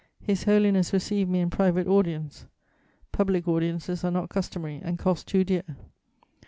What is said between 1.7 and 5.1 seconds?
audience; public audiences are not customary and